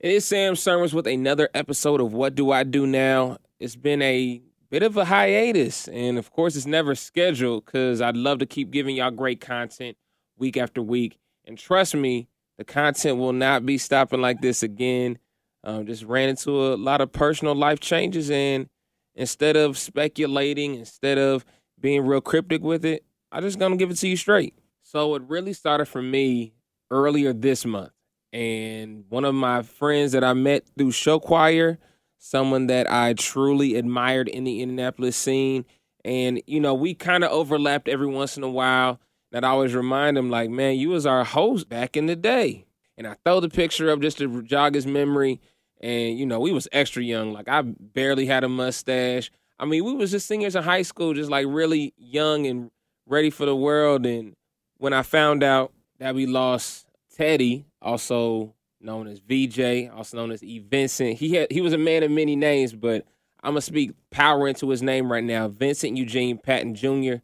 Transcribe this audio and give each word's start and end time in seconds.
It 0.00 0.12
is 0.12 0.24
Sam 0.24 0.54
Sermons 0.54 0.94
with 0.94 1.08
another 1.08 1.48
episode 1.54 2.00
of 2.00 2.12
What 2.12 2.36
Do 2.36 2.52
I 2.52 2.62
Do 2.62 2.86
Now? 2.86 3.38
It's 3.58 3.74
been 3.74 4.00
a 4.00 4.40
bit 4.70 4.84
of 4.84 4.96
a 4.96 5.04
hiatus, 5.04 5.88
and 5.88 6.18
of 6.18 6.30
course, 6.30 6.54
it's 6.54 6.66
never 6.66 6.94
scheduled 6.94 7.64
because 7.64 8.00
I'd 8.00 8.16
love 8.16 8.38
to 8.38 8.46
keep 8.46 8.70
giving 8.70 8.94
y'all 8.94 9.10
great 9.10 9.40
content 9.40 9.96
week 10.38 10.56
after 10.56 10.80
week. 10.80 11.18
And 11.46 11.58
trust 11.58 11.96
me, 11.96 12.28
the 12.58 12.64
content 12.64 13.18
will 13.18 13.32
not 13.32 13.66
be 13.66 13.76
stopping 13.76 14.20
like 14.20 14.40
this 14.40 14.62
again. 14.62 15.18
Um, 15.64 15.84
just 15.84 16.04
ran 16.04 16.28
into 16.28 16.52
a 16.52 16.76
lot 16.76 17.00
of 17.00 17.10
personal 17.10 17.56
life 17.56 17.80
changes, 17.80 18.30
and 18.30 18.68
instead 19.16 19.56
of 19.56 19.76
speculating, 19.76 20.76
instead 20.76 21.18
of 21.18 21.44
being 21.80 22.06
real 22.06 22.20
cryptic 22.20 22.62
with 22.62 22.84
it, 22.84 23.04
I 23.32 23.40
just 23.40 23.58
gonna 23.58 23.76
give 23.76 23.90
it 23.90 23.96
to 23.96 24.06
you 24.06 24.16
straight. 24.16 24.54
So 24.84 25.16
it 25.16 25.22
really 25.26 25.54
started 25.54 25.86
for 25.86 26.00
me 26.00 26.52
earlier 26.88 27.32
this 27.32 27.66
month 27.66 27.90
and 28.32 29.04
one 29.08 29.24
of 29.24 29.34
my 29.34 29.62
friends 29.62 30.12
that 30.12 30.24
I 30.24 30.32
met 30.34 30.64
through 30.76 30.92
show 30.92 31.18
choir, 31.18 31.78
someone 32.18 32.66
that 32.66 32.90
I 32.90 33.14
truly 33.14 33.76
admired 33.76 34.28
in 34.28 34.44
the 34.44 34.60
Indianapolis 34.60 35.16
scene. 35.16 35.64
And, 36.04 36.42
you 36.46 36.60
know, 36.60 36.74
we 36.74 36.94
kind 36.94 37.24
of 37.24 37.30
overlapped 37.30 37.88
every 37.88 38.06
once 38.06 38.36
in 38.36 38.42
a 38.42 38.50
while. 38.50 39.00
That 39.30 39.44
I 39.44 39.48
always 39.48 39.74
remind 39.74 40.16
him, 40.16 40.30
like, 40.30 40.48
man, 40.48 40.76
you 40.76 40.88
was 40.88 41.04
our 41.04 41.22
host 41.22 41.68
back 41.68 41.98
in 41.98 42.06
the 42.06 42.16
day. 42.16 42.64
And 42.96 43.06
I 43.06 43.14
throw 43.24 43.40
the 43.40 43.50
picture 43.50 43.90
up 43.90 44.00
just 44.00 44.16
to 44.18 44.42
jog 44.42 44.74
his 44.74 44.86
memory. 44.86 45.40
And, 45.82 46.18
you 46.18 46.24
know, 46.24 46.40
we 46.40 46.50
was 46.50 46.66
extra 46.72 47.02
young. 47.02 47.34
Like, 47.34 47.46
I 47.46 47.60
barely 47.60 48.24
had 48.24 48.42
a 48.42 48.48
mustache. 48.48 49.30
I 49.58 49.66
mean, 49.66 49.84
we 49.84 49.92
was 49.92 50.12
just 50.12 50.26
singers 50.26 50.56
in 50.56 50.62
high 50.62 50.80
school, 50.80 51.12
just 51.12 51.30
like 51.30 51.44
really 51.46 51.92
young 51.98 52.46
and 52.46 52.70
ready 53.06 53.28
for 53.28 53.44
the 53.44 53.54
world. 53.54 54.06
And 54.06 54.34
when 54.78 54.94
I 54.94 55.02
found 55.02 55.42
out 55.42 55.74
that 55.98 56.14
we 56.14 56.24
lost 56.24 56.86
Teddy, 57.18 57.66
also 57.82 58.54
known 58.80 59.08
as 59.08 59.18
VJ, 59.18 59.90
also 59.92 60.16
known 60.16 60.30
as 60.30 60.42
E. 60.42 60.60
Vincent. 60.60 61.18
He 61.18 61.34
had 61.34 61.50
he 61.50 61.60
was 61.60 61.72
a 61.72 61.78
man 61.78 62.04
of 62.04 62.10
many 62.10 62.36
names, 62.36 62.72
but 62.74 63.04
I'm 63.42 63.52
gonna 63.52 63.60
speak 63.60 63.92
power 64.10 64.46
into 64.46 64.70
his 64.70 64.82
name 64.82 65.10
right 65.10 65.24
now. 65.24 65.48
Vincent 65.48 65.96
Eugene 65.96 66.38
Patton 66.38 66.74
Jr. 66.74 67.16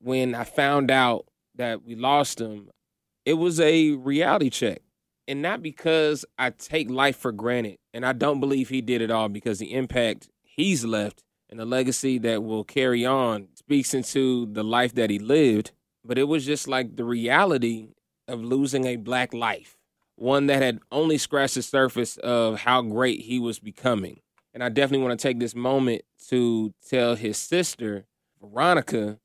When 0.00 0.34
I 0.34 0.44
found 0.44 0.90
out 0.90 1.26
that 1.56 1.84
we 1.84 1.94
lost 1.94 2.40
him, 2.40 2.70
it 3.24 3.34
was 3.34 3.60
a 3.60 3.92
reality 3.92 4.50
check. 4.50 4.80
And 5.26 5.40
not 5.40 5.62
because 5.62 6.24
I 6.38 6.50
take 6.50 6.90
life 6.90 7.16
for 7.16 7.32
granted. 7.32 7.76
And 7.94 8.04
I 8.04 8.12
don't 8.12 8.40
believe 8.40 8.68
he 8.68 8.82
did 8.82 9.00
it 9.00 9.10
all 9.10 9.28
because 9.28 9.58
the 9.58 9.72
impact 9.72 10.28
he's 10.42 10.84
left 10.84 11.22
and 11.48 11.58
the 11.58 11.64
legacy 11.64 12.18
that 12.18 12.42
will 12.42 12.64
carry 12.64 13.06
on 13.06 13.48
speaks 13.54 13.94
into 13.94 14.46
the 14.52 14.64
life 14.64 14.94
that 14.94 15.08
he 15.08 15.18
lived. 15.18 15.72
But 16.04 16.18
it 16.18 16.24
was 16.24 16.44
just 16.44 16.68
like 16.68 16.96
the 16.96 17.04
reality 17.04 17.88
of 18.28 18.42
losing 18.42 18.86
a 18.86 18.96
black 18.96 19.34
life, 19.34 19.76
one 20.16 20.46
that 20.46 20.62
had 20.62 20.80
only 20.90 21.18
scratched 21.18 21.54
the 21.54 21.62
surface 21.62 22.16
of 22.18 22.60
how 22.60 22.82
great 22.82 23.20
he 23.20 23.38
was 23.38 23.58
becoming. 23.58 24.20
And 24.52 24.62
I 24.62 24.68
definitely 24.68 25.06
want 25.06 25.18
to 25.18 25.22
take 25.22 25.40
this 25.40 25.54
moment 25.54 26.02
to 26.28 26.72
tell 26.88 27.16
his 27.16 27.36
sister, 27.36 28.06
Veronica, 28.40 29.18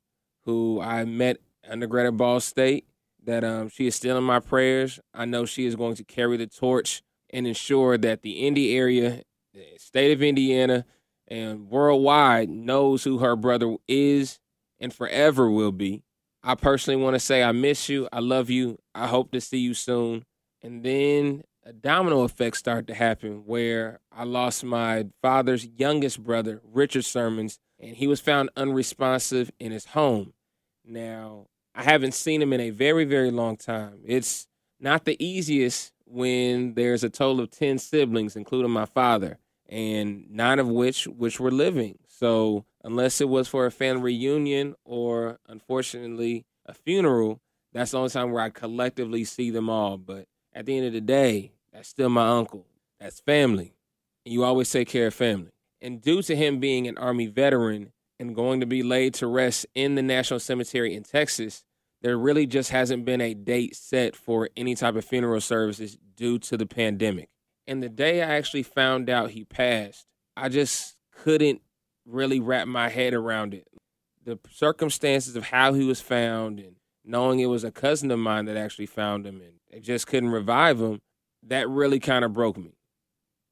who 0.44 0.80
I 0.80 1.04
met 1.04 1.38
undergrad 1.68 2.06
at 2.06 2.16
Ball 2.16 2.40
State, 2.40 2.86
that 3.24 3.44
um, 3.44 3.68
she 3.68 3.86
is 3.86 3.94
still 3.94 4.18
in 4.18 4.24
my 4.24 4.40
prayers. 4.40 4.98
I 5.14 5.24
know 5.24 5.44
she 5.44 5.66
is 5.66 5.76
going 5.76 5.94
to 5.96 6.04
carry 6.04 6.36
the 6.36 6.46
torch 6.46 7.02
and 7.30 7.46
ensure 7.46 7.96
that 7.98 8.22
the 8.22 8.46
Indy 8.46 8.76
area, 8.76 9.22
the 9.54 9.64
state 9.76 10.12
of 10.12 10.22
Indiana, 10.22 10.84
and 11.28 11.68
worldwide 11.68 12.48
knows 12.48 13.04
who 13.04 13.18
her 13.18 13.36
brother 13.36 13.76
is 13.86 14.40
and 14.80 14.92
forever 14.92 15.50
will 15.50 15.72
be. 15.72 16.02
I 16.42 16.54
personally 16.54 17.02
want 17.02 17.14
to 17.14 17.20
say 17.20 17.42
I 17.42 17.52
miss 17.52 17.88
you. 17.88 18.08
I 18.12 18.20
love 18.20 18.50
you. 18.50 18.78
I 18.94 19.06
hope 19.06 19.30
to 19.32 19.40
see 19.40 19.58
you 19.58 19.74
soon. 19.74 20.24
And 20.62 20.82
then 20.82 21.42
a 21.64 21.72
domino 21.72 22.22
effect 22.22 22.56
started 22.56 22.86
to 22.88 22.94
happen 22.94 23.44
where 23.46 24.00
I 24.10 24.24
lost 24.24 24.64
my 24.64 25.06
father's 25.22 25.66
youngest 25.66 26.22
brother, 26.22 26.60
Richard 26.64 27.04
Sermons, 27.04 27.58
and 27.78 27.96
he 27.96 28.06
was 28.06 28.20
found 28.20 28.50
unresponsive 28.56 29.50
in 29.60 29.72
his 29.72 29.86
home. 29.86 30.32
Now, 30.84 31.46
I 31.74 31.82
haven't 31.82 32.14
seen 32.14 32.42
him 32.42 32.52
in 32.52 32.60
a 32.60 32.70
very, 32.70 33.04
very 33.04 33.30
long 33.30 33.56
time. 33.56 34.00
It's 34.04 34.48
not 34.80 35.04
the 35.04 35.22
easiest 35.24 35.92
when 36.06 36.74
there's 36.74 37.04
a 37.04 37.10
total 37.10 37.40
of 37.40 37.50
10 37.50 37.78
siblings, 37.78 38.34
including 38.36 38.70
my 38.70 38.86
father, 38.86 39.38
and 39.68 40.28
nine 40.30 40.58
of 40.58 40.68
which 40.68 41.06
which 41.06 41.38
were 41.38 41.50
living. 41.50 41.98
So 42.08 42.64
unless 42.82 43.20
it 43.20 43.28
was 43.28 43.48
for 43.48 43.66
a 43.66 43.70
family 43.70 44.14
reunion 44.14 44.74
or 44.84 45.38
unfortunately 45.48 46.44
a 46.66 46.74
funeral, 46.74 47.40
that's 47.72 47.92
the 47.92 47.98
only 47.98 48.10
time 48.10 48.32
where 48.32 48.42
I 48.42 48.50
collectively 48.50 49.24
see 49.24 49.50
them 49.50 49.68
all. 49.68 49.98
But 49.98 50.26
at 50.52 50.66
the 50.66 50.76
end 50.76 50.86
of 50.86 50.92
the 50.92 51.00
day, 51.00 51.52
that's 51.72 51.88
still 51.88 52.08
my 52.08 52.28
uncle. 52.28 52.66
That's 52.98 53.20
family. 53.20 53.74
And 54.24 54.32
you 54.32 54.44
always 54.44 54.70
take 54.70 54.88
care 54.88 55.08
of 55.08 55.14
family. 55.14 55.50
And 55.80 56.02
due 56.02 56.22
to 56.22 56.36
him 56.36 56.60
being 56.60 56.86
an 56.86 56.98
Army 56.98 57.26
veteran 57.26 57.92
and 58.18 58.34
going 58.34 58.60
to 58.60 58.66
be 58.66 58.82
laid 58.82 59.14
to 59.14 59.26
rest 59.26 59.66
in 59.74 59.94
the 59.94 60.02
National 60.02 60.40
Cemetery 60.40 60.94
in 60.94 61.04
Texas, 61.04 61.64
there 62.02 62.18
really 62.18 62.46
just 62.46 62.70
hasn't 62.70 63.04
been 63.04 63.20
a 63.20 63.34
date 63.34 63.76
set 63.76 64.16
for 64.16 64.50
any 64.56 64.74
type 64.74 64.96
of 64.96 65.04
funeral 65.04 65.40
services 65.40 65.96
due 66.16 66.38
to 66.38 66.56
the 66.56 66.66
pandemic. 66.66 67.28
And 67.66 67.82
the 67.82 67.88
day 67.88 68.22
I 68.22 68.36
actually 68.36 68.62
found 68.62 69.08
out 69.08 69.30
he 69.30 69.44
passed, 69.44 70.06
I 70.36 70.48
just 70.48 70.96
couldn't 71.12 71.62
really 72.10 72.40
wrap 72.40 72.66
my 72.66 72.88
head 72.88 73.14
around 73.14 73.54
it. 73.54 73.66
The 74.24 74.38
circumstances 74.50 75.36
of 75.36 75.44
how 75.44 75.72
he 75.72 75.84
was 75.84 76.00
found 76.00 76.58
and 76.58 76.76
knowing 77.04 77.40
it 77.40 77.46
was 77.46 77.64
a 77.64 77.70
cousin 77.70 78.10
of 78.10 78.18
mine 78.18 78.44
that 78.44 78.56
actually 78.56 78.86
found 78.86 79.26
him 79.26 79.40
and 79.40 79.54
they 79.70 79.80
just 79.80 80.06
couldn't 80.06 80.30
revive 80.30 80.80
him, 80.80 81.00
that 81.42 81.68
really 81.68 81.98
kind 81.98 82.24
of 82.24 82.32
broke 82.32 82.58
me. 82.58 82.74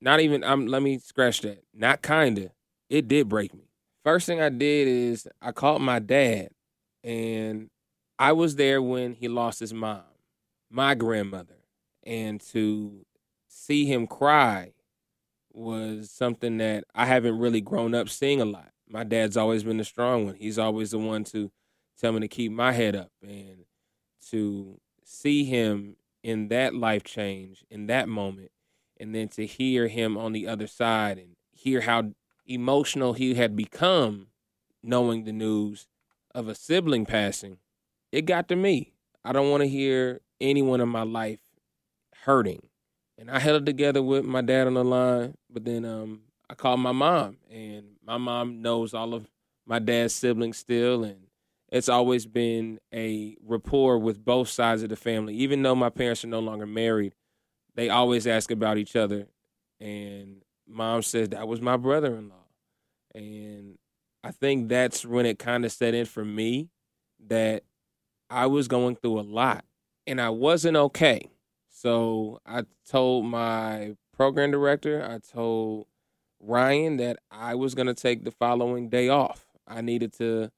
Not 0.00 0.20
even 0.20 0.44
I'm 0.44 0.66
let 0.66 0.82
me 0.82 0.98
scratch 0.98 1.40
that. 1.40 1.64
Not 1.74 2.02
kinda. 2.02 2.50
It 2.90 3.08
did 3.08 3.28
break 3.28 3.54
me. 3.54 3.68
First 4.04 4.26
thing 4.26 4.40
I 4.40 4.48
did 4.48 4.88
is 4.88 5.26
I 5.40 5.52
called 5.52 5.82
my 5.82 5.98
dad 5.98 6.50
and 7.02 7.68
I 8.18 8.32
was 8.32 8.56
there 8.56 8.82
when 8.82 9.14
he 9.14 9.28
lost 9.28 9.60
his 9.60 9.72
mom, 9.72 10.02
my 10.70 10.94
grandmother. 10.94 11.54
And 12.04 12.40
to 12.52 13.04
see 13.48 13.86
him 13.86 14.06
cry 14.06 14.72
was 15.58 16.10
something 16.10 16.58
that 16.58 16.84
I 16.94 17.06
haven't 17.06 17.38
really 17.38 17.60
grown 17.60 17.94
up 17.94 18.08
seeing 18.08 18.40
a 18.40 18.44
lot. 18.44 18.70
My 18.88 19.04
dad's 19.04 19.36
always 19.36 19.64
been 19.64 19.76
the 19.78 19.84
strong 19.84 20.26
one. 20.26 20.36
He's 20.36 20.58
always 20.58 20.92
the 20.92 20.98
one 20.98 21.24
to 21.24 21.50
tell 22.00 22.12
me 22.12 22.20
to 22.20 22.28
keep 22.28 22.52
my 22.52 22.72
head 22.72 22.94
up 22.94 23.10
and 23.22 23.64
to 24.30 24.80
see 25.04 25.44
him 25.44 25.96
in 26.22 26.48
that 26.48 26.74
life 26.74 27.04
change 27.04 27.64
in 27.70 27.86
that 27.86 28.08
moment 28.08 28.50
and 28.98 29.14
then 29.14 29.28
to 29.28 29.46
hear 29.46 29.88
him 29.88 30.16
on 30.16 30.32
the 30.32 30.46
other 30.46 30.66
side 30.66 31.18
and 31.18 31.36
hear 31.50 31.82
how 31.82 32.12
emotional 32.46 33.12
he 33.12 33.34
had 33.34 33.56
become 33.56 34.28
knowing 34.82 35.24
the 35.24 35.32
news 35.32 35.86
of 36.34 36.48
a 36.48 36.54
sibling 36.54 37.04
passing 37.04 37.58
it 38.12 38.22
got 38.22 38.48
to 38.48 38.56
me 38.56 38.92
i 39.24 39.32
don't 39.32 39.50
want 39.50 39.62
to 39.62 39.68
hear 39.68 40.20
anyone 40.40 40.80
in 40.80 40.88
my 40.88 41.02
life 41.02 41.40
hurting 42.24 42.68
and 43.18 43.30
I 43.30 43.40
held 43.40 43.62
it 43.62 43.66
together 43.66 44.02
with 44.02 44.24
my 44.24 44.40
dad 44.40 44.68
on 44.68 44.74
the 44.74 44.84
line. 44.84 45.34
But 45.50 45.64
then 45.64 45.84
um, 45.84 46.20
I 46.48 46.54
called 46.54 46.80
my 46.80 46.92
mom, 46.92 47.38
and 47.50 47.96
my 48.04 48.16
mom 48.16 48.62
knows 48.62 48.94
all 48.94 49.12
of 49.12 49.28
my 49.66 49.80
dad's 49.80 50.14
siblings 50.14 50.56
still, 50.56 51.04
and 51.04 51.26
it's 51.70 51.88
always 51.88 52.24
been 52.24 52.78
a 52.94 53.36
rapport 53.44 53.98
with 53.98 54.24
both 54.24 54.48
sides 54.48 54.82
of 54.82 54.88
the 54.88 54.96
family. 54.96 55.34
Even 55.34 55.62
though 55.62 55.74
my 55.74 55.90
parents 55.90 56.24
are 56.24 56.28
no 56.28 56.38
longer 56.38 56.66
married, 56.66 57.14
they 57.74 57.90
always 57.90 58.26
ask 58.26 58.50
about 58.50 58.78
each 58.78 58.96
other. 58.96 59.26
And 59.80 60.42
mom 60.66 61.02
says 61.02 61.30
that 61.30 61.48
was 61.48 61.60
my 61.60 61.76
brother-in-law, 61.76 62.34
and 63.14 63.78
I 64.24 64.30
think 64.30 64.68
that's 64.68 65.04
when 65.04 65.26
it 65.26 65.38
kind 65.38 65.64
of 65.64 65.72
set 65.72 65.94
in 65.94 66.06
for 66.06 66.24
me 66.24 66.70
that 67.26 67.64
I 68.30 68.46
was 68.46 68.68
going 68.68 68.96
through 68.96 69.20
a 69.20 69.22
lot, 69.22 69.64
and 70.06 70.20
I 70.20 70.30
wasn't 70.30 70.76
okay 70.76 71.28
so 71.80 72.40
I 72.44 72.64
told 72.90 73.26
my 73.26 73.94
program 74.16 74.50
director, 74.50 75.00
I 75.08 75.20
told 75.20 75.86
Ryan 76.40 76.96
that 76.96 77.18
I 77.30 77.54
was 77.54 77.76
going 77.76 77.86
to 77.86 77.94
take 77.94 78.24
the 78.24 78.32
following 78.32 78.88
day 78.88 79.08
off. 79.08 79.46
I 79.64 79.80
needed 79.80 80.12
to 80.14 80.50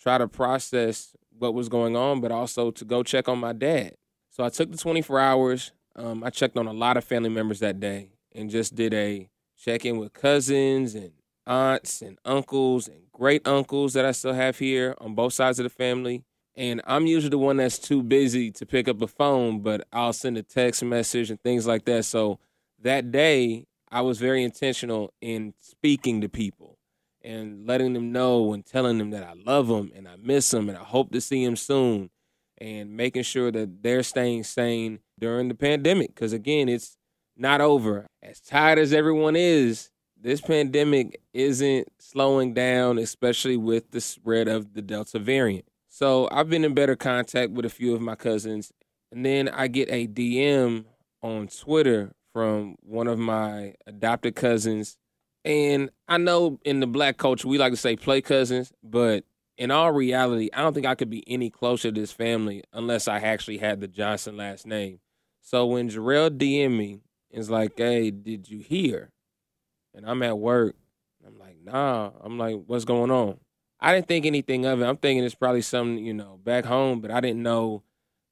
try 0.00 0.16
to 0.16 0.28
process 0.28 1.16
what 1.36 1.54
was 1.54 1.68
going 1.68 1.96
on, 1.96 2.20
but 2.20 2.30
also 2.30 2.70
to 2.70 2.84
go 2.84 3.02
check 3.02 3.28
on 3.28 3.40
my 3.40 3.52
dad. 3.52 3.96
So 4.30 4.44
I 4.44 4.48
took 4.48 4.70
the 4.70 4.78
24 4.78 5.18
hours. 5.18 5.72
Um, 5.96 6.22
I 6.22 6.30
checked 6.30 6.56
on 6.56 6.68
a 6.68 6.72
lot 6.72 6.96
of 6.96 7.02
family 7.02 7.30
members 7.30 7.58
that 7.58 7.80
day 7.80 8.10
and 8.32 8.48
just 8.48 8.76
did 8.76 8.94
a 8.94 9.28
check 9.58 9.84
in 9.84 9.98
with 9.98 10.12
cousins 10.12 10.94
and 10.94 11.10
aunts 11.48 12.00
and 12.00 12.16
uncles 12.24 12.86
and 12.86 13.10
great 13.12 13.44
uncles 13.44 13.94
that 13.94 14.04
I 14.04 14.12
still 14.12 14.34
have 14.34 14.60
here 14.60 14.94
on 15.00 15.16
both 15.16 15.32
sides 15.32 15.58
of 15.58 15.64
the 15.64 15.70
family. 15.70 16.22
And 16.56 16.82
I'm 16.86 17.06
usually 17.06 17.30
the 17.30 17.38
one 17.38 17.56
that's 17.56 17.78
too 17.78 18.02
busy 18.02 18.50
to 18.52 18.66
pick 18.66 18.88
up 18.88 19.00
a 19.02 19.06
phone, 19.06 19.60
but 19.60 19.86
I'll 19.92 20.12
send 20.12 20.36
a 20.36 20.42
text 20.42 20.82
message 20.82 21.30
and 21.30 21.40
things 21.40 21.66
like 21.66 21.84
that. 21.84 22.04
So 22.04 22.38
that 22.82 23.12
day, 23.12 23.66
I 23.90 24.02
was 24.02 24.18
very 24.18 24.42
intentional 24.44 25.12
in 25.20 25.54
speaking 25.60 26.20
to 26.20 26.28
people 26.28 26.78
and 27.22 27.66
letting 27.66 27.92
them 27.92 28.12
know 28.12 28.52
and 28.52 28.64
telling 28.64 28.98
them 28.98 29.10
that 29.10 29.24
I 29.24 29.34
love 29.34 29.68
them 29.68 29.92
and 29.94 30.08
I 30.08 30.16
miss 30.16 30.50
them 30.50 30.68
and 30.68 30.78
I 30.78 30.84
hope 30.84 31.12
to 31.12 31.20
see 31.20 31.44
them 31.44 31.56
soon 31.56 32.10
and 32.58 32.96
making 32.96 33.22
sure 33.22 33.50
that 33.50 33.82
they're 33.82 34.02
staying 34.02 34.44
sane 34.44 35.00
during 35.18 35.48
the 35.48 35.54
pandemic. 35.54 36.14
Because 36.14 36.32
again, 36.32 36.68
it's 36.68 36.96
not 37.36 37.60
over. 37.60 38.06
As 38.22 38.40
tired 38.40 38.78
as 38.78 38.92
everyone 38.92 39.36
is, 39.36 39.90
this 40.20 40.40
pandemic 40.40 41.20
isn't 41.32 41.88
slowing 41.98 42.52
down, 42.52 42.98
especially 42.98 43.56
with 43.56 43.90
the 43.90 44.00
spread 44.00 44.48
of 44.48 44.74
the 44.74 44.82
Delta 44.82 45.18
variant. 45.18 45.64
So 45.92 46.28
I've 46.30 46.48
been 46.48 46.64
in 46.64 46.72
better 46.72 46.94
contact 46.94 47.50
with 47.50 47.64
a 47.64 47.68
few 47.68 47.94
of 47.94 48.00
my 48.00 48.14
cousins. 48.14 48.72
And 49.10 49.26
then 49.26 49.48
I 49.48 49.66
get 49.66 49.90
a 49.90 50.06
DM 50.06 50.84
on 51.20 51.48
Twitter 51.48 52.12
from 52.32 52.76
one 52.80 53.08
of 53.08 53.18
my 53.18 53.74
adopted 53.86 54.36
cousins. 54.36 54.96
And 55.44 55.90
I 56.06 56.16
know 56.16 56.60
in 56.64 56.78
the 56.78 56.86
black 56.86 57.16
culture, 57.16 57.48
we 57.48 57.58
like 57.58 57.72
to 57.72 57.76
say 57.76 57.96
play 57.96 58.20
cousins, 58.20 58.72
but 58.84 59.24
in 59.58 59.72
all 59.72 59.90
reality, 59.90 60.48
I 60.54 60.62
don't 60.62 60.74
think 60.74 60.86
I 60.86 60.94
could 60.94 61.10
be 61.10 61.24
any 61.26 61.50
closer 61.50 61.90
to 61.90 62.00
this 62.00 62.12
family 62.12 62.62
unless 62.72 63.08
I 63.08 63.18
actually 63.18 63.58
had 63.58 63.80
the 63.80 63.88
Johnson 63.88 64.36
last 64.36 64.66
name. 64.66 65.00
So 65.40 65.66
when 65.66 65.90
Jarrell 65.90 66.30
DM 66.30 66.76
me, 66.76 67.00
it's 67.30 67.50
like, 67.50 67.72
hey, 67.76 68.12
did 68.12 68.48
you 68.48 68.60
hear? 68.60 69.10
And 69.92 70.06
I'm 70.06 70.22
at 70.22 70.38
work. 70.38 70.76
I'm 71.26 71.36
like, 71.36 71.56
nah. 71.64 72.10
I'm 72.22 72.38
like, 72.38 72.60
what's 72.66 72.84
going 72.84 73.10
on? 73.10 73.38
I 73.80 73.94
didn't 73.94 74.08
think 74.08 74.26
anything 74.26 74.66
of 74.66 74.80
it. 74.80 74.84
I'm 74.84 74.96
thinking 74.96 75.24
it's 75.24 75.34
probably 75.34 75.62
something, 75.62 76.04
you 76.04 76.12
know, 76.12 76.38
back 76.44 76.66
home, 76.66 77.00
but 77.00 77.10
I 77.10 77.20
didn't 77.20 77.42
know 77.42 77.82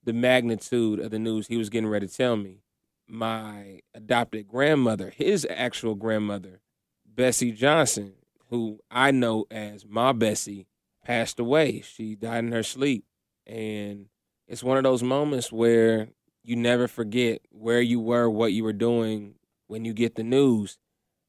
the 0.04 0.12
magnitude 0.12 1.00
of 1.00 1.10
the 1.10 1.18
news 1.18 1.46
he 1.46 1.56
was 1.56 1.70
getting 1.70 1.88
ready 1.88 2.06
to 2.06 2.14
tell 2.14 2.36
me. 2.36 2.62
My 3.06 3.80
adopted 3.94 4.46
grandmother, 4.46 5.10
his 5.16 5.46
actual 5.48 5.94
grandmother, 5.94 6.60
Bessie 7.06 7.52
Johnson, 7.52 8.12
who 8.50 8.80
I 8.90 9.10
know 9.10 9.46
as 9.50 9.86
my 9.86 10.12
Bessie, 10.12 10.66
passed 11.04 11.40
away. 11.40 11.80
She 11.80 12.14
died 12.14 12.44
in 12.44 12.52
her 12.52 12.62
sleep. 12.62 13.04
And 13.46 14.06
it's 14.46 14.62
one 14.62 14.76
of 14.76 14.84
those 14.84 15.02
moments 15.02 15.50
where 15.50 16.08
you 16.44 16.56
never 16.56 16.86
forget 16.86 17.40
where 17.50 17.80
you 17.80 18.00
were, 18.00 18.28
what 18.28 18.52
you 18.52 18.64
were 18.64 18.74
doing 18.74 19.34
when 19.66 19.86
you 19.86 19.94
get 19.94 20.14
the 20.14 20.22
news. 20.22 20.78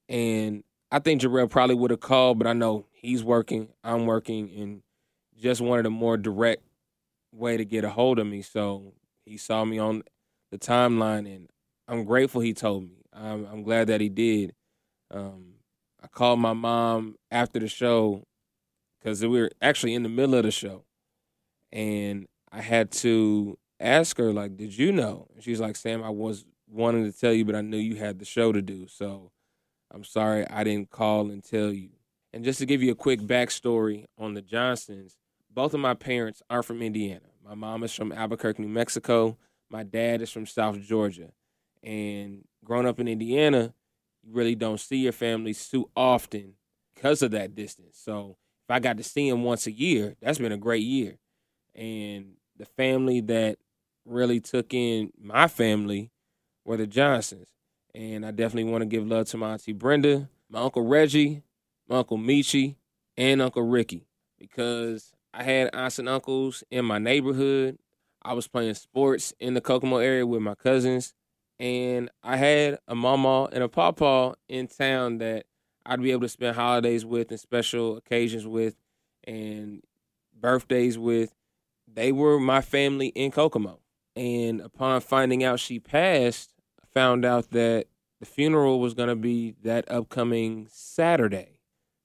And 0.10 0.64
I 0.92 1.00
think 1.00 1.22
Jarrell 1.22 1.50
probably 1.50 1.76
would 1.76 1.92
have 1.92 2.00
called, 2.02 2.40
but 2.40 2.48
I 2.48 2.54
know 2.54 2.86
he's 3.02 3.24
working, 3.24 3.70
I'm 3.84 4.06
working, 4.06 4.50
and 4.58 4.82
just 5.38 5.62
wanted 5.62 5.86
a 5.86 5.90
more 5.90 6.18
direct 6.18 6.64
way 7.34 7.58
to 7.58 7.66
get 7.66 7.84
a 7.84 7.90
hold 7.90 8.20
of 8.20 8.28
me. 8.28 8.42
So 8.42 8.94
he 9.26 9.38
saw 9.38 9.64
me 9.66 9.80
on 9.80 10.04
the 10.52 10.58
timeline, 10.58 11.34
and 11.34 11.50
I'm 11.88 12.04
grateful 12.04 12.42
he 12.42 12.54
told 12.54 12.84
me. 12.84 12.98
I'm, 13.14 13.46
I'm 13.46 13.64
glad 13.64 13.88
that 13.88 14.02
he 14.02 14.10
did. 14.10 14.54
Um, 15.12 15.56
I 16.04 16.08
called 16.08 16.40
my 16.40 16.54
mom 16.54 17.16
after 17.32 17.60
the 17.60 17.68
show 17.68 18.24
because 19.00 19.22
we 19.22 19.40
were 19.40 19.52
actually 19.62 19.94
in 19.94 20.04
the 20.04 20.10
middle 20.10 20.36
of 20.36 20.44
the 20.44 20.52
show, 20.52 20.86
and 21.72 22.28
I 22.52 22.62
had 22.62 22.92
to 22.92 23.58
ask 23.80 24.18
her 24.18 24.32
like, 24.32 24.58
"Did 24.58 24.78
you 24.78 24.92
know?" 24.92 25.28
And 25.34 25.44
she's 25.44 25.60
like, 25.60 25.76
"Sam, 25.76 26.04
I 26.04 26.10
was 26.10 26.46
wanting 26.70 27.12
to 27.12 27.18
tell 27.18 27.34
you, 27.34 27.46
but 27.46 27.56
I 27.56 27.62
knew 27.62 27.78
you 27.78 27.96
had 27.96 28.20
the 28.20 28.26
show 28.26 28.52
to 28.52 28.62
do, 28.62 28.88
so 28.88 29.32
I'm 29.92 30.04
sorry 30.04 30.48
I 30.50 30.64
didn't 30.64 30.90
call 30.92 31.32
and 31.32 31.44
tell 31.44 31.72
you." 31.72 31.90
And 32.32 32.44
just 32.44 32.60
to 32.60 32.66
give 32.66 32.84
you 32.84 32.92
a 32.92 32.96
quick 32.96 33.22
backstory 33.22 34.06
on 34.18 34.34
the 34.34 34.42
Johnsons, 34.42 35.18
both 35.50 35.74
of 35.74 35.80
my 35.80 35.96
parents 35.96 36.44
are 36.50 36.62
from 36.62 36.82
Indiana. 36.82 37.26
My 37.44 37.56
mom 37.56 37.84
is 37.84 37.94
from 37.94 38.12
Albuquerque, 38.12 38.62
New 38.62 38.70
Mexico. 38.70 39.38
My 39.70 39.84
dad 39.84 40.22
is 40.22 40.30
from 40.30 40.46
South 40.46 40.80
Georgia. 40.80 41.32
And 41.82 42.46
growing 42.64 42.86
up 42.86 43.00
in 43.00 43.08
Indiana, 43.08 43.74
you 44.24 44.34
really 44.34 44.56
don't 44.56 44.80
see 44.80 44.98
your 44.98 45.12
family 45.12 45.54
too 45.54 45.90
often 45.96 46.54
because 46.94 47.22
of 47.22 47.32
that 47.32 47.56
distance. 47.56 48.00
So 48.00 48.38
if 48.68 48.72
I 48.72 48.80
got 48.80 48.98
to 48.98 49.04
see 49.04 49.28
him 49.28 49.44
once 49.44 49.66
a 49.66 49.72
year, 49.72 50.16
that's 50.22 50.38
been 50.38 50.52
a 50.52 50.58
great 50.58 50.84
year. 50.84 51.18
And 51.74 52.34
the 52.58 52.66
family 52.66 53.22
that 53.22 53.58
really 54.06 54.40
took 54.40 54.74
in 54.74 55.12
my 55.20 55.48
family 55.48 56.12
were 56.66 56.78
the 56.78 56.86
Johnsons. 56.86 57.48
And 57.96 58.26
I 58.26 58.32
definitely 58.32 58.72
want 58.72 58.84
to 58.84 58.86
give 58.86 59.08
love 59.08 59.28
to 59.30 59.38
my 59.38 59.54
auntie 59.54 59.74
Brenda, 59.74 60.30
my 60.50 60.60
uncle 60.60 60.86
Reggie, 60.86 61.42
uncle 61.90 62.18
Michi, 62.18 62.76
and 63.20 63.42
Uncle 63.42 63.64
Ricky 63.64 64.08
because 64.40 65.12
I 65.34 65.44
had 65.44 65.70
aunts 65.76 66.00
and 66.00 66.10
uncles 66.10 66.64
in 66.72 66.86
my 66.86 66.98
neighborhood. 66.98 67.78
I 68.22 68.34
was 68.34 68.48
playing 68.48 68.74
sports 68.76 69.34
in 69.40 69.54
the 69.54 69.62
Kokomo 69.62 69.98
area 69.98 70.26
with 70.26 70.42
my 70.42 70.56
cousins. 70.56 71.14
And 71.60 72.10
I 72.24 72.38
had 72.38 72.80
a 72.88 72.96
mama 72.96 73.50
and 73.52 73.62
a 73.62 73.68
papa 73.68 74.36
in 74.48 74.68
town 74.68 75.18
that 75.18 75.46
I'd 75.86 76.02
be 76.02 76.12
able 76.12 76.22
to 76.22 76.30
spend 76.30 76.56
holidays 76.56 77.06
with 77.06 77.32
and 77.32 77.40
special 77.40 77.98
occasions 77.98 78.48
with 78.48 78.76
and 79.26 79.84
birthdays 80.40 80.98
with. 80.98 81.36
They 81.92 82.14
were 82.14 82.40
my 82.40 82.62
family 82.62 83.08
in 83.08 83.32
Kokomo. 83.32 83.80
And 84.16 84.62
upon 84.62 85.02
finding 85.02 85.44
out 85.44 85.60
she 85.60 85.80
passed, 85.80 86.54
I 86.82 86.86
found 86.94 87.26
out 87.26 87.52
that 87.52 87.88
the 88.20 88.26
funeral 88.26 88.80
was 88.80 88.94
going 88.94 89.10
to 89.10 89.16
be 89.16 89.56
that 89.64 89.90
upcoming 89.92 90.68
Saturday. 90.72 91.59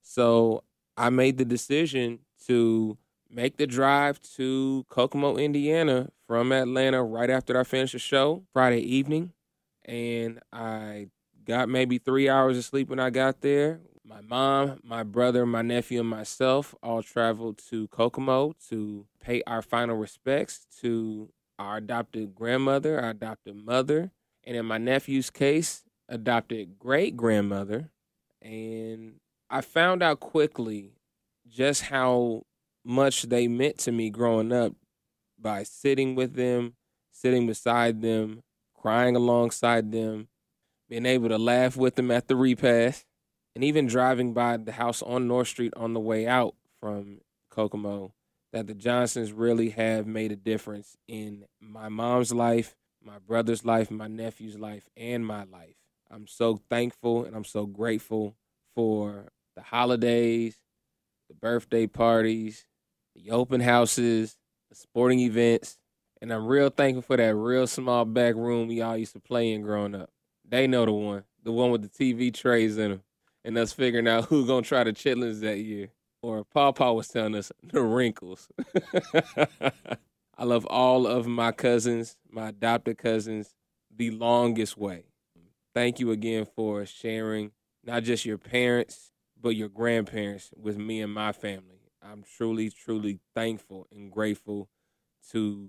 So 0.04 0.62
I 0.96 1.10
made 1.10 1.38
the 1.38 1.44
decision 1.44 2.20
to 2.46 2.96
make 3.28 3.56
the 3.56 3.66
drive 3.66 4.20
to 4.36 4.84
Kokomo, 4.88 5.36
Indiana 5.36 6.10
from 6.28 6.52
Atlanta 6.52 7.02
right 7.02 7.30
after 7.30 7.58
I 7.58 7.64
finished 7.64 7.94
the 7.94 7.98
show 7.98 8.44
Friday 8.52 8.80
evening. 8.80 9.32
And 9.84 10.40
I 10.52 11.08
got 11.44 11.68
maybe 11.68 11.98
three 11.98 12.28
hours 12.28 12.56
of 12.56 12.64
sleep 12.64 12.88
when 12.88 13.00
I 13.00 13.10
got 13.10 13.40
there. 13.40 13.80
My 14.04 14.20
mom, 14.20 14.80
my 14.84 15.02
brother, 15.02 15.46
my 15.46 15.62
nephew, 15.62 16.00
and 16.00 16.08
myself 16.08 16.74
all 16.82 17.02
traveled 17.02 17.58
to 17.70 17.88
Kokomo 17.88 18.54
to 18.68 19.06
pay 19.20 19.42
our 19.46 19.62
final 19.62 19.96
respects 19.96 20.66
to 20.82 21.30
our 21.58 21.78
adopted 21.78 22.34
grandmother, 22.34 23.00
our 23.00 23.10
adopted 23.10 23.56
mother, 23.56 24.12
and 24.44 24.56
in 24.56 24.66
my 24.66 24.76
nephew's 24.76 25.30
case, 25.30 25.84
adopted 26.08 26.78
great 26.78 27.16
grandmother. 27.16 27.90
And 28.42 29.14
I 29.54 29.60
found 29.60 30.02
out 30.02 30.18
quickly 30.18 30.94
just 31.46 31.82
how 31.82 32.42
much 32.84 33.22
they 33.22 33.46
meant 33.46 33.78
to 33.78 33.92
me 33.92 34.10
growing 34.10 34.52
up 34.52 34.72
by 35.38 35.62
sitting 35.62 36.16
with 36.16 36.34
them, 36.34 36.74
sitting 37.12 37.46
beside 37.46 38.02
them, 38.02 38.42
crying 38.74 39.14
alongside 39.14 39.92
them, 39.92 40.26
being 40.88 41.06
able 41.06 41.28
to 41.28 41.38
laugh 41.38 41.76
with 41.76 41.94
them 41.94 42.10
at 42.10 42.26
the 42.26 42.34
repast, 42.34 43.04
and 43.54 43.62
even 43.62 43.86
driving 43.86 44.34
by 44.34 44.56
the 44.56 44.72
house 44.72 45.02
on 45.02 45.28
North 45.28 45.46
Street 45.46 45.72
on 45.76 45.94
the 45.94 46.00
way 46.00 46.26
out 46.26 46.56
from 46.80 47.20
Kokomo, 47.48 48.12
that 48.52 48.66
the 48.66 48.74
Johnsons 48.74 49.30
really 49.30 49.70
have 49.70 50.04
made 50.04 50.32
a 50.32 50.36
difference 50.36 50.96
in 51.06 51.44
my 51.60 51.88
mom's 51.88 52.32
life, 52.32 52.74
my 53.00 53.20
brother's 53.20 53.64
life, 53.64 53.88
my 53.88 54.08
nephew's 54.08 54.58
life, 54.58 54.88
and 54.96 55.24
my 55.24 55.44
life. 55.44 55.76
I'm 56.10 56.26
so 56.26 56.56
thankful 56.68 57.24
and 57.24 57.36
I'm 57.36 57.44
so 57.44 57.66
grateful 57.66 58.34
for 58.74 59.28
the 59.56 59.62
holidays, 59.62 60.56
the 61.28 61.34
birthday 61.34 61.86
parties, 61.86 62.66
the 63.14 63.30
open 63.30 63.60
houses, 63.60 64.36
the 64.70 64.76
sporting 64.76 65.20
events, 65.20 65.78
and 66.20 66.32
I'm 66.32 66.46
real 66.46 66.70
thankful 66.70 67.02
for 67.02 67.16
that 67.16 67.34
real 67.34 67.66
small 67.66 68.04
back 68.04 68.34
room 68.34 68.68
we 68.68 68.80
all 68.80 68.96
used 68.96 69.12
to 69.12 69.20
play 69.20 69.52
in 69.52 69.62
growing 69.62 69.94
up. 69.94 70.10
They 70.48 70.66
know 70.66 70.86
the 70.86 70.92
one, 70.92 71.24
the 71.42 71.52
one 71.52 71.70
with 71.70 71.82
the 71.82 71.88
TV 71.88 72.32
trays 72.32 72.78
in 72.78 72.90
them, 72.92 73.02
and 73.44 73.58
us 73.58 73.72
figuring 73.72 74.08
out 74.08 74.24
who 74.30 74.46
gonna 74.46 74.62
try 74.62 74.84
the 74.84 74.92
chitlins 74.92 75.40
that 75.40 75.58
year. 75.58 75.88
Or 76.22 76.42
Papa 76.42 76.94
was 76.94 77.08
telling 77.08 77.34
us 77.34 77.52
the 77.62 77.82
wrinkles. 77.82 78.48
I 80.36 80.44
love 80.44 80.64
all 80.66 81.06
of 81.06 81.26
my 81.26 81.52
cousins, 81.52 82.16
my 82.30 82.48
adopted 82.48 82.96
cousins, 82.96 83.54
the 83.94 84.10
longest 84.10 84.78
way. 84.78 85.04
Thank 85.74 86.00
you 86.00 86.10
again 86.10 86.46
for 86.56 86.86
sharing 86.86 87.52
not 87.84 88.04
just 88.04 88.24
your 88.24 88.38
parents, 88.38 89.10
but 89.44 89.56
your 89.56 89.68
grandparents 89.68 90.50
with 90.56 90.78
me 90.78 91.02
and 91.02 91.12
my 91.12 91.30
family. 91.30 91.82
I'm 92.02 92.24
truly, 92.38 92.70
truly 92.70 93.20
thankful 93.34 93.86
and 93.92 94.10
grateful 94.10 94.70
to 95.32 95.68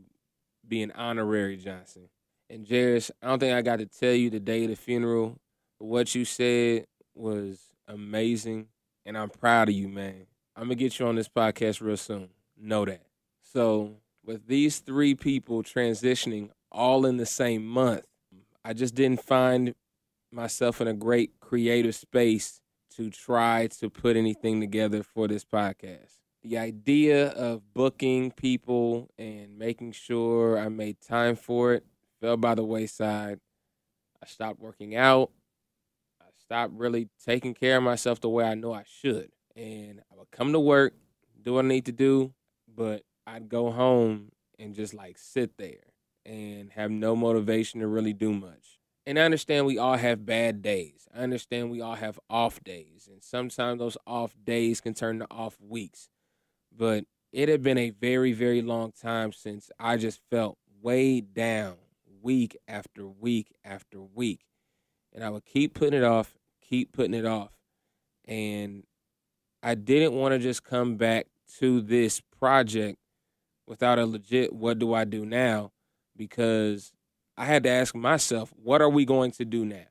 be 0.66 0.82
an 0.82 0.94
honorary 0.96 1.58
Johnson. 1.58 2.08
And 2.50 2.66
Jairus, 2.66 3.12
I 3.22 3.28
don't 3.28 3.40
think 3.40 3.54
I 3.54 3.62
got 3.62 3.80
to 3.80 3.86
tell 3.86 4.14
you 4.14 4.30
the 4.30 4.40
day 4.40 4.64
of 4.64 4.70
the 4.70 4.78
funeral, 4.78 5.42
but 5.78 5.88
what 5.88 6.16
you 6.16 6.24
said 6.24 6.86
was 7.14 7.66
amazing, 7.86 8.68
and 9.06 9.18
I'm 9.18 9.30
proud 9.30 9.68
of 9.68 9.76
you, 9.76 9.90
man. 9.90 10.26
I'm 10.56 10.64
gonna 10.64 10.76
get 10.76 10.98
you 10.98 11.08
on 11.08 11.16
this 11.16 11.28
podcast 11.28 11.82
real 11.82 11.98
soon. 11.98 12.30
Know 12.58 12.86
that. 12.86 13.02
So, 13.42 13.96
with 14.26 14.48
these 14.48 14.80
three 14.80 15.16
people 15.16 15.64
transitioning 15.64 16.50
all 16.72 17.06
in 17.06 17.18
the 17.18 17.26
same 17.26 17.66
month, 17.66 18.06
I 18.64 18.72
just 18.72 18.96
didn't 18.96 19.22
find 19.22 19.76
myself 20.32 20.80
in 20.80 20.88
a 20.88 20.94
great 20.94 21.42
creative 21.42 21.96
space 21.96 22.62
to 22.98 23.10
try 23.10 23.68
to 23.68 23.90
put 23.90 24.16
anything 24.16 24.60
together 24.60 25.04
for 25.04 25.28
this 25.28 25.44
podcast 25.46 26.20
the 26.46 26.60
idea 26.60 27.30
of 27.30 27.74
booking 27.74 28.30
people 28.30 29.10
and 29.18 29.58
making 29.58 29.92
sure 29.92 30.60
I 30.60 30.70
made 30.70 31.02
time 31.02 31.36
for 31.36 31.74
it 31.74 31.84
fell 32.22 32.38
by 32.38 32.56
the 32.56 32.64
wayside. 32.64 33.40
I 34.22 34.28
stopped 34.28 34.60
working 34.60 34.96
out. 34.96 35.32
I 36.22 36.26
stopped 36.44 36.74
really 36.76 37.10
taking 37.26 37.56
care 37.56 37.78
of 37.78 37.84
myself 37.84 38.22
the 38.22 38.30
way 38.30 38.46
I 38.46 38.54
know 38.54 38.74
I 38.74 38.84
should. 38.86 39.32
And 39.56 40.02
I 40.12 40.16
would 40.18 40.30
come 40.32 40.54
to 40.54 40.60
work, 40.60 40.94
do 41.42 41.54
what 41.54 41.66
I 41.66 41.68
need 41.68 41.86
to 41.86 41.92
do, 41.92 42.34
but 42.68 43.04
I'd 43.26 43.50
go 43.50 43.72
home 43.72 44.32
and 44.60 44.76
just 44.76 44.94
like 44.94 45.18
sit 45.18 45.58
there 45.58 45.94
and 46.26 46.72
have 46.72 46.92
no 46.92 47.16
motivation 47.16 47.80
to 47.80 47.88
really 47.88 48.14
do 48.14 48.32
much. 48.32 48.75
And 49.06 49.20
I 49.20 49.24
understand 49.24 49.66
we 49.66 49.78
all 49.78 49.98
have 49.98 50.26
bad 50.26 50.62
days. 50.62 51.08
I 51.16 51.20
understand 51.20 51.70
we 51.70 51.82
all 51.82 51.96
have 51.96 52.20
off 52.30 52.64
days. 52.64 53.08
And 53.12 53.24
sometimes 53.24 53.80
those 53.80 53.98
off 54.08 54.36
days 54.44 54.82
can 54.82 54.94
turn 54.94 55.20
to 55.20 55.28
off 55.30 55.58
weeks. 55.62 56.10
But 56.76 57.06
it 57.32 57.48
had 57.50 57.62
been 57.62 57.78
a 57.78 57.92
very, 57.92 58.34
very 58.34 58.62
long 58.62 58.92
time 58.92 59.32
since 59.32 59.70
I 59.80 59.98
just 59.98 60.22
felt 60.32 60.58
weighed 60.82 61.34
down 61.34 61.76
week 62.22 62.58
after 62.68 63.08
week 63.08 63.54
after 63.64 64.02
week. 64.02 64.42
And 65.14 65.24
I 65.24 65.30
would 65.30 65.46
keep 65.46 65.74
putting 65.76 66.00
it 66.00 66.04
off, 66.04 66.36
keep 66.62 66.92
putting 66.92 67.14
it 67.14 67.26
off. 67.26 67.52
And 68.26 68.84
I 69.62 69.76
didn't 69.76 70.14
want 70.14 70.34
to 70.34 70.40
just 70.40 70.64
come 70.64 70.96
back 70.96 71.28
to 71.60 71.80
this 71.82 72.22
project 72.40 72.98
without 73.68 74.00
a 74.00 74.06
legit 74.06 74.54
what 74.54 74.80
do 74.80 74.94
I 74.94 75.06
do 75.06 75.26
now 75.26 75.72
because 76.16 76.92
I 77.38 77.46
had 77.46 77.64
to 77.64 77.70
ask 77.70 77.94
myself, 77.94 78.54
what 78.56 78.82
are 78.82 78.90
we 78.90 79.06
going 79.06 79.32
to 79.32 79.46
do 79.46 79.66
now? 79.66 79.88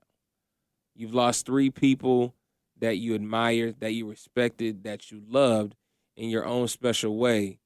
You've 0.94 1.14
lost 1.14 1.44
three 1.44 1.70
people 1.70 2.34
that 2.78 2.96
you 2.96 3.14
admired, 3.14 3.80
that 3.80 3.92
you 3.92 4.08
respected, 4.08 4.84
that 4.84 5.10
you 5.10 5.22
loved 5.28 5.74
in 6.16 6.30
your 6.30 6.46
own 6.46 6.68
special 6.68 7.16
way. 7.16 7.58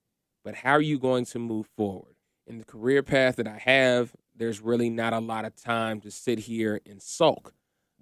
But 0.45 0.57
how 0.57 0.73
are 0.73 0.81
you 0.81 0.99
going 0.99 1.27
to 1.27 1.39
move 1.39 1.67
forward? 1.77 2.15
In 2.47 2.59
the 2.59 2.65
career 2.65 3.03
path 3.03 3.37
that 3.37 3.47
I 3.47 3.59
have, 3.59 4.15
there's 4.35 4.61
really 4.61 4.91
not 4.91 5.13
a 5.13 5.19
lot 5.19 5.45
of 5.45 5.55
time 5.55 6.01
to 6.01 6.11
sit 6.11 6.41
here 6.41 6.81
and 6.87 7.03
sulk. 7.03 7.53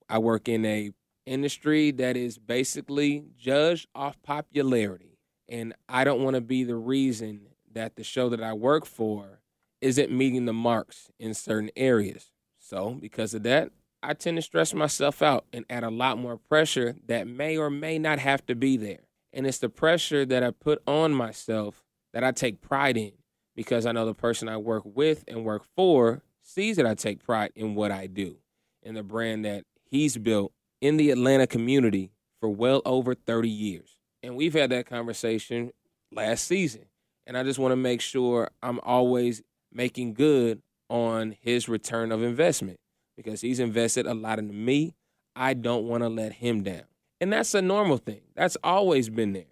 I 0.08 0.18
work 0.18 0.48
in 0.48 0.64
a 0.64 0.92
industry 1.26 1.90
that 1.90 2.16
is 2.16 2.38
basically 2.38 3.24
judged 3.36 3.88
off 3.94 4.22
popularity. 4.22 5.18
And 5.48 5.74
I 5.88 6.04
don't 6.04 6.22
want 6.22 6.34
to 6.34 6.40
be 6.40 6.64
the 6.64 6.76
reason 6.76 7.48
that 7.72 7.96
the 7.96 8.04
show 8.04 8.28
that 8.28 8.42
I 8.42 8.52
work 8.52 8.86
for 8.86 9.40
isn't 9.80 10.10
meeting 10.10 10.46
the 10.46 10.52
marks 10.52 11.10
in 11.18 11.34
certain 11.34 11.70
areas. 11.76 12.30
So, 12.58 12.90
because 12.90 13.34
of 13.34 13.42
that, 13.44 13.70
I 14.02 14.14
tend 14.14 14.36
to 14.36 14.42
stress 14.42 14.74
myself 14.74 15.22
out 15.22 15.46
and 15.52 15.64
add 15.70 15.84
a 15.84 15.90
lot 15.90 16.18
more 16.18 16.36
pressure 16.36 16.96
that 17.06 17.26
may 17.26 17.56
or 17.56 17.70
may 17.70 17.98
not 17.98 18.18
have 18.18 18.44
to 18.46 18.54
be 18.54 18.76
there. 18.76 19.00
And 19.32 19.46
it's 19.46 19.58
the 19.58 19.68
pressure 19.68 20.24
that 20.24 20.42
I 20.42 20.50
put 20.50 20.82
on 20.86 21.12
myself 21.12 21.84
that 22.12 22.24
I 22.24 22.32
take 22.32 22.60
pride 22.60 22.96
in 22.96 23.12
because 23.54 23.86
I 23.86 23.92
know 23.92 24.06
the 24.06 24.14
person 24.14 24.48
I 24.48 24.56
work 24.56 24.82
with 24.84 25.24
and 25.28 25.44
work 25.44 25.64
for 25.76 26.22
sees 26.42 26.76
that 26.76 26.86
I 26.86 26.94
take 26.94 27.22
pride 27.22 27.52
in 27.54 27.74
what 27.74 27.90
I 27.90 28.06
do 28.06 28.36
and 28.82 28.96
the 28.96 29.02
brand 29.02 29.44
that 29.44 29.64
he's 29.84 30.16
built 30.16 30.52
in 30.80 30.96
the 30.96 31.10
Atlanta 31.10 31.46
community 31.46 32.12
for 32.40 32.48
well 32.48 32.82
over 32.84 33.14
30 33.14 33.48
years. 33.48 33.98
And 34.22 34.36
we've 34.36 34.54
had 34.54 34.70
that 34.70 34.86
conversation 34.86 35.72
last 36.12 36.46
season. 36.46 36.86
And 37.26 37.36
I 37.36 37.42
just 37.42 37.58
want 37.58 37.72
to 37.72 37.76
make 37.76 38.00
sure 38.00 38.50
I'm 38.62 38.78
always 38.82 39.42
making 39.76 40.14
good 40.14 40.62
on 40.88 41.36
his 41.40 41.68
return 41.68 42.10
of 42.10 42.22
investment 42.22 42.78
because 43.16 43.42
he's 43.42 43.60
invested 43.60 44.06
a 44.06 44.14
lot 44.14 44.38
into 44.38 44.54
me. 44.54 44.94
I 45.34 45.52
don't 45.54 45.86
want 45.86 46.02
to 46.02 46.08
let 46.08 46.32
him 46.32 46.62
down. 46.62 46.84
And 47.20 47.32
that's 47.32 47.54
a 47.54 47.62
normal 47.62 47.98
thing. 47.98 48.22
That's 48.34 48.56
always 48.64 49.10
been 49.10 49.34
there. 49.34 49.44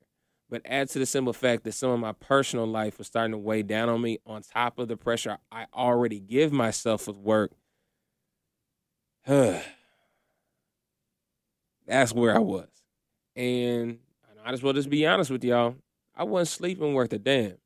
But 0.48 0.62
add 0.64 0.88
to 0.90 0.98
the 0.98 1.06
simple 1.06 1.32
fact 1.32 1.64
that 1.64 1.72
some 1.72 1.90
of 1.90 2.00
my 2.00 2.12
personal 2.12 2.66
life 2.66 2.98
was 2.98 3.06
starting 3.06 3.32
to 3.32 3.38
weigh 3.38 3.62
down 3.62 3.88
on 3.88 4.00
me 4.00 4.18
on 4.26 4.42
top 4.42 4.78
of 4.78 4.88
the 4.88 4.96
pressure 4.96 5.38
I 5.50 5.66
already 5.74 6.20
give 6.20 6.52
myself 6.52 7.06
with 7.06 7.16
work. 7.16 7.52
that's 9.26 9.62
where 12.12 12.34
I 12.34 12.40
was. 12.40 12.68
And 13.36 13.98
I 14.30 14.44
might 14.44 14.54
as 14.54 14.62
well 14.62 14.74
just 14.74 14.90
be 14.90 15.06
honest 15.06 15.30
with 15.30 15.44
y'all. 15.44 15.76
I 16.14 16.24
wasn't 16.24 16.48
sleeping 16.48 16.94
worth 16.94 17.12
a 17.12 17.18
damn. 17.18 17.56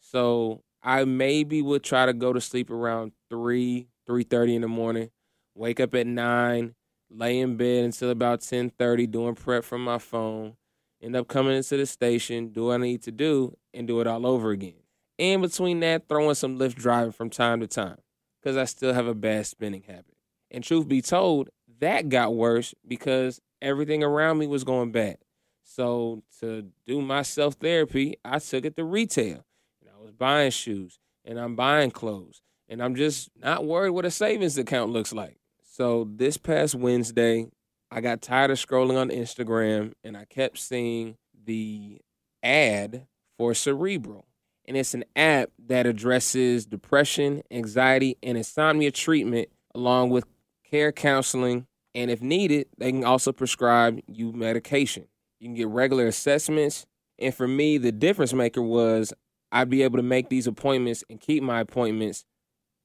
So 0.00 0.62
I 0.82 1.04
maybe 1.04 1.62
would 1.62 1.82
try 1.82 2.06
to 2.06 2.12
go 2.12 2.32
to 2.32 2.40
sleep 2.40 2.70
around 2.70 3.12
three, 3.30 3.88
three 4.06 4.22
thirty 4.22 4.54
in 4.54 4.62
the 4.62 4.68
morning, 4.68 5.10
wake 5.54 5.80
up 5.80 5.94
at 5.94 6.06
nine, 6.06 6.74
lay 7.10 7.40
in 7.40 7.56
bed 7.56 7.84
until 7.84 8.10
about 8.10 8.40
10:30 8.40 9.10
doing 9.10 9.34
prep 9.34 9.64
from 9.64 9.82
my 9.84 9.98
phone, 9.98 10.56
end 11.02 11.16
up 11.16 11.28
coming 11.28 11.56
into 11.56 11.76
the 11.76 11.86
station, 11.86 12.48
do 12.48 12.66
what 12.66 12.74
I 12.74 12.84
need 12.84 13.02
to 13.02 13.12
do, 13.12 13.56
and 13.74 13.86
do 13.86 14.00
it 14.00 14.06
all 14.06 14.26
over 14.26 14.50
again. 14.50 14.74
In 15.18 15.40
between 15.40 15.80
that, 15.80 16.08
throwing 16.08 16.34
some 16.34 16.58
Lyft 16.58 16.74
driving 16.74 17.12
from 17.12 17.30
time 17.30 17.60
to 17.60 17.66
time 17.66 17.98
because 18.40 18.56
I 18.56 18.64
still 18.64 18.92
have 18.92 19.06
a 19.06 19.14
bad 19.14 19.46
spending 19.46 19.82
habit. 19.82 20.14
And 20.50 20.62
truth 20.62 20.86
be 20.86 21.02
told, 21.02 21.48
that 21.80 22.08
got 22.08 22.34
worse 22.34 22.74
because 22.86 23.40
everything 23.60 24.02
around 24.02 24.38
me 24.38 24.46
was 24.46 24.64
going 24.64 24.92
bad. 24.92 25.18
So 25.62 26.22
to 26.40 26.66
do 26.86 27.00
my 27.02 27.22
self 27.22 27.54
therapy, 27.54 28.16
I 28.24 28.38
took 28.38 28.64
it 28.64 28.76
to 28.76 28.84
retail. 28.84 29.44
Was 30.06 30.14
buying 30.14 30.52
shoes 30.52 31.00
and 31.24 31.36
I'm 31.36 31.56
buying 31.56 31.90
clothes. 31.90 32.40
And 32.68 32.80
I'm 32.80 32.94
just 32.94 33.28
not 33.42 33.64
worried 33.64 33.90
what 33.90 34.04
a 34.04 34.10
savings 34.12 34.56
account 34.56 34.92
looks 34.92 35.12
like. 35.12 35.36
So 35.64 36.08
this 36.14 36.36
past 36.36 36.76
Wednesday, 36.76 37.48
I 37.90 38.00
got 38.00 38.22
tired 38.22 38.52
of 38.52 38.58
scrolling 38.58 38.96
on 38.96 39.08
Instagram 39.08 39.94
and 40.04 40.16
I 40.16 40.24
kept 40.24 40.58
seeing 40.58 41.16
the 41.44 42.00
ad 42.40 43.08
for 43.36 43.52
Cerebral. 43.52 44.28
And 44.64 44.76
it's 44.76 44.94
an 44.94 45.04
app 45.16 45.50
that 45.66 45.88
addresses 45.88 46.66
depression, 46.66 47.42
anxiety, 47.50 48.16
and 48.22 48.38
insomnia 48.38 48.92
treatment 48.92 49.48
along 49.74 50.10
with 50.10 50.24
care 50.70 50.92
counseling. 50.92 51.66
And 51.96 52.12
if 52.12 52.22
needed, 52.22 52.68
they 52.78 52.92
can 52.92 53.02
also 53.02 53.32
prescribe 53.32 53.98
you 54.06 54.32
medication. 54.32 55.08
You 55.40 55.48
can 55.48 55.54
get 55.54 55.66
regular 55.66 56.06
assessments. 56.06 56.86
And 57.18 57.34
for 57.34 57.48
me, 57.48 57.76
the 57.76 57.90
difference 57.90 58.32
maker 58.32 58.62
was 58.62 59.12
I'd 59.52 59.70
be 59.70 59.82
able 59.82 59.96
to 59.96 60.02
make 60.02 60.28
these 60.28 60.46
appointments 60.46 61.04
and 61.08 61.20
keep 61.20 61.42
my 61.42 61.60
appointments 61.60 62.24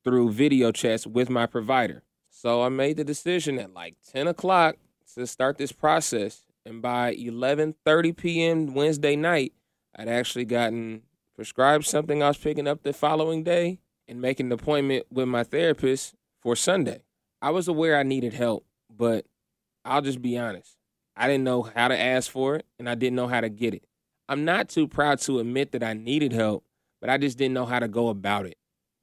through 0.03 0.31
video 0.31 0.71
chats 0.71 1.05
with 1.05 1.29
my 1.29 1.45
provider. 1.45 2.03
So 2.29 2.63
I 2.63 2.69
made 2.69 2.97
the 2.97 3.03
decision 3.03 3.59
at 3.59 3.73
like 3.73 3.95
10 4.11 4.27
o'clock 4.27 4.77
to 5.15 5.27
start 5.27 5.57
this 5.57 5.71
process. 5.71 6.43
And 6.65 6.81
by 6.81 7.15
11:30 7.15 8.15
p.m. 8.15 8.73
Wednesday 8.73 9.15
night, 9.15 9.53
I'd 9.95 10.07
actually 10.07 10.45
gotten 10.45 11.01
prescribed 11.35 11.85
something 11.85 12.21
I 12.21 12.27
was 12.27 12.37
picking 12.37 12.67
up 12.67 12.83
the 12.83 12.93
following 12.93 13.43
day 13.43 13.79
and 14.07 14.21
making 14.21 14.47
an 14.47 14.51
appointment 14.51 15.07
with 15.09 15.27
my 15.27 15.43
therapist 15.43 16.13
for 16.39 16.55
Sunday. 16.55 17.01
I 17.41 17.49
was 17.49 17.67
aware 17.67 17.97
I 17.97 18.03
needed 18.03 18.33
help, 18.33 18.65
but 18.95 19.25
I'll 19.83 20.01
just 20.01 20.21
be 20.21 20.37
honest. 20.37 20.77
I 21.15 21.27
didn't 21.27 21.43
know 21.43 21.63
how 21.63 21.87
to 21.87 21.99
ask 21.99 22.29
for 22.29 22.57
it 22.57 22.65
and 22.77 22.87
I 22.87 22.95
didn't 22.95 23.15
know 23.15 23.27
how 23.27 23.41
to 23.41 23.49
get 23.49 23.73
it. 23.73 23.83
I'm 24.31 24.45
not 24.45 24.69
too 24.69 24.87
proud 24.87 25.19
to 25.23 25.39
admit 25.39 25.73
that 25.73 25.83
I 25.83 25.91
needed 25.91 26.31
help, 26.31 26.63
but 27.01 27.09
I 27.09 27.17
just 27.17 27.37
didn't 27.37 27.53
know 27.53 27.65
how 27.65 27.79
to 27.79 27.89
go 27.89 28.07
about 28.07 28.45
it. 28.45 28.55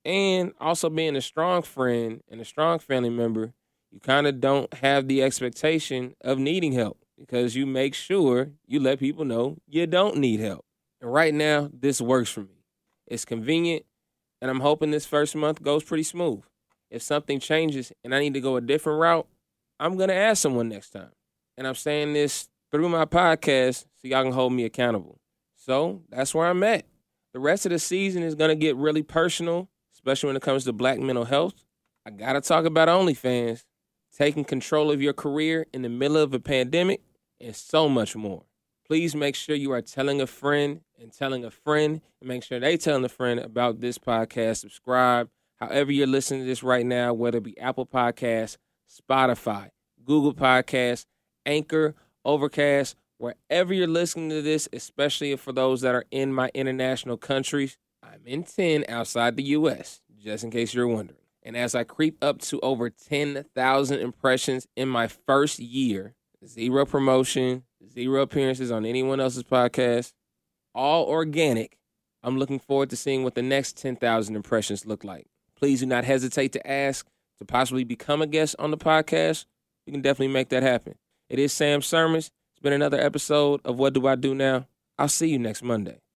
And 0.02 0.52
also 0.58 0.88
being 0.88 1.16
a 1.16 1.20
strong 1.20 1.60
friend 1.60 2.22
and 2.30 2.40
a 2.40 2.46
strong 2.46 2.78
family 2.78 3.10
member, 3.10 3.52
you 3.90 4.00
kind 4.00 4.26
of 4.26 4.40
don't 4.40 4.72
have 4.72 5.06
the 5.06 5.22
expectation 5.22 6.14
of 6.22 6.38
needing 6.38 6.72
help 6.72 7.04
because 7.18 7.54
you 7.54 7.66
make 7.66 7.92
sure 7.92 8.52
you 8.66 8.80
let 8.80 9.00
people 9.00 9.26
know 9.26 9.58
you 9.66 9.86
don't 9.86 10.16
need 10.16 10.40
help. 10.40 10.64
And 11.02 11.12
right 11.12 11.34
now, 11.34 11.68
this 11.74 12.00
works 12.00 12.30
for 12.30 12.40
me. 12.40 12.64
It's 13.06 13.26
convenient, 13.26 13.84
and 14.40 14.50
I'm 14.50 14.60
hoping 14.60 14.92
this 14.92 15.04
first 15.04 15.36
month 15.36 15.62
goes 15.62 15.84
pretty 15.84 16.04
smooth. 16.04 16.40
If 16.90 17.02
something 17.02 17.38
changes 17.38 17.92
and 18.02 18.14
I 18.14 18.20
need 18.20 18.32
to 18.32 18.40
go 18.40 18.56
a 18.56 18.62
different 18.62 18.98
route, 18.98 19.26
I'm 19.78 19.98
going 19.98 20.08
to 20.08 20.14
ask 20.14 20.40
someone 20.40 20.70
next 20.70 20.88
time. 20.88 21.12
And 21.58 21.66
I'm 21.66 21.74
saying 21.74 22.14
this 22.14 22.48
through 22.70 22.88
my 22.88 23.04
podcast 23.04 23.84
so 23.96 24.08
y'all 24.08 24.22
can 24.22 24.32
hold 24.32 24.54
me 24.54 24.64
accountable. 24.64 25.17
So 25.68 26.02
that's 26.08 26.34
where 26.34 26.46
I'm 26.46 26.62
at. 26.62 26.86
The 27.34 27.40
rest 27.40 27.66
of 27.66 27.70
the 27.70 27.78
season 27.78 28.22
is 28.22 28.34
going 28.34 28.48
to 28.48 28.56
get 28.56 28.74
really 28.76 29.02
personal 29.02 29.68
especially 29.98 30.28
when 30.28 30.36
it 30.36 30.42
comes 30.42 30.64
to 30.64 30.72
black 30.72 30.98
mental 31.00 31.24
health. 31.24 31.64
I 32.06 32.10
got 32.10 32.34
to 32.34 32.40
talk 32.40 32.64
about 32.64 32.88
OnlyFans, 32.88 33.64
taking 34.16 34.44
control 34.44 34.90
of 34.90 35.02
your 35.02 35.12
career 35.12 35.66
in 35.72 35.82
the 35.82 35.88
middle 35.88 36.16
of 36.16 36.32
a 36.32 36.40
pandemic, 36.40 37.02
and 37.40 37.54
so 37.54 37.88
much 37.88 38.14
more. 38.16 38.44
Please 38.86 39.14
make 39.14 39.34
sure 39.34 39.54
you 39.54 39.72
are 39.72 39.82
telling 39.82 40.20
a 40.20 40.26
friend 40.26 40.80
and 41.00 41.12
telling 41.12 41.44
a 41.44 41.50
friend, 41.50 42.00
and 42.20 42.28
make 42.28 42.42
sure 42.42 42.58
they 42.58 42.76
telling 42.76 43.04
a 43.04 43.08
friend 43.08 43.40
about 43.40 43.80
this 43.80 43.98
podcast. 43.98 44.58
Subscribe, 44.58 45.28
however 45.56 45.92
you're 45.92 46.06
listening 46.06 46.40
to 46.40 46.46
this 46.46 46.62
right 46.62 46.86
now, 46.86 47.12
whether 47.12 47.38
it 47.38 47.44
be 47.44 47.58
Apple 47.58 47.86
Podcasts, 47.86 48.56
Spotify, 48.88 49.68
Google 50.04 50.32
Podcasts, 50.32 51.04
Anchor, 51.44 51.94
Overcast, 52.24 52.94
wherever 53.18 53.74
you're 53.74 53.86
listening 53.86 54.30
to 54.30 54.42
this, 54.42 54.68
especially 54.72 55.36
for 55.36 55.52
those 55.52 55.82
that 55.82 55.94
are 55.94 56.04
in 56.10 56.32
my 56.32 56.50
international 56.54 57.16
countries. 57.16 57.76
I'm 58.02 58.22
in 58.24 58.44
10 58.44 58.86
outside 58.88 59.36
the 59.36 59.42
US, 59.42 60.00
just 60.16 60.44
in 60.44 60.50
case 60.50 60.72
you're 60.72 60.88
wondering. 60.88 61.18
And 61.42 61.56
as 61.56 61.74
I 61.74 61.84
creep 61.84 62.16
up 62.22 62.40
to 62.42 62.60
over 62.60 62.90
10,000 62.90 63.98
impressions 64.00 64.66
in 64.76 64.88
my 64.88 65.06
first 65.06 65.58
year, 65.58 66.14
zero 66.46 66.84
promotion, 66.86 67.64
zero 67.92 68.22
appearances 68.22 68.70
on 68.70 68.84
anyone 68.84 69.20
else's 69.20 69.44
podcast, 69.44 70.12
all 70.74 71.06
organic, 71.06 71.78
I'm 72.22 72.38
looking 72.38 72.58
forward 72.58 72.90
to 72.90 72.96
seeing 72.96 73.24
what 73.24 73.34
the 73.34 73.42
next 73.42 73.76
10,000 73.76 74.36
impressions 74.36 74.86
look 74.86 75.04
like. 75.04 75.26
Please 75.56 75.80
do 75.80 75.86
not 75.86 76.04
hesitate 76.04 76.52
to 76.52 76.70
ask 76.70 77.06
to 77.38 77.44
possibly 77.44 77.84
become 77.84 78.20
a 78.20 78.26
guest 78.26 78.56
on 78.58 78.70
the 78.70 78.76
podcast. 78.76 79.46
We 79.86 79.92
can 79.92 80.02
definitely 80.02 80.32
make 80.32 80.50
that 80.50 80.62
happen. 80.62 80.96
It 81.28 81.38
is 81.38 81.52
Sam 81.52 81.82
Sermons. 81.82 82.30
It's 82.58 82.62
been 82.64 82.72
another 82.72 82.98
episode 83.00 83.60
of 83.64 83.78
What 83.78 83.94
Do 83.94 84.08
I 84.08 84.16
Do 84.16 84.34
Now? 84.34 84.66
I'll 84.98 85.06
see 85.06 85.28
you 85.28 85.38
next 85.38 85.62
Monday. 85.62 86.00